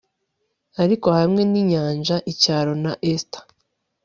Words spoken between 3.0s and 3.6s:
ether